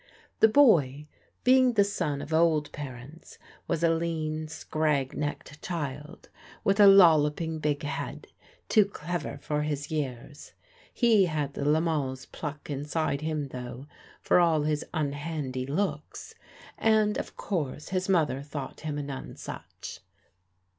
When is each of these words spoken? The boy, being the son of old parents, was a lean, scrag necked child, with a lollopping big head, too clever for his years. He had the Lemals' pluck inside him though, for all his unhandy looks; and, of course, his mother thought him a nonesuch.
The 0.39 0.47
boy, 0.47 1.05
being 1.43 1.73
the 1.73 1.83
son 1.83 2.23
of 2.23 2.33
old 2.33 2.71
parents, 2.71 3.37
was 3.67 3.83
a 3.83 3.91
lean, 3.91 4.47
scrag 4.47 5.15
necked 5.15 5.61
child, 5.61 6.27
with 6.63 6.79
a 6.79 6.87
lollopping 6.87 7.59
big 7.59 7.83
head, 7.83 8.25
too 8.67 8.85
clever 8.85 9.37
for 9.37 9.61
his 9.61 9.91
years. 9.91 10.53
He 10.91 11.25
had 11.27 11.53
the 11.53 11.63
Lemals' 11.65 12.25
pluck 12.25 12.67
inside 12.67 13.21
him 13.21 13.49
though, 13.49 13.85
for 14.21 14.39
all 14.39 14.63
his 14.63 14.83
unhandy 14.91 15.67
looks; 15.67 16.33
and, 16.79 17.19
of 17.19 17.37
course, 17.37 17.89
his 17.89 18.09
mother 18.09 18.41
thought 18.41 18.79
him 18.79 18.97
a 18.97 19.03
nonesuch. 19.03 19.99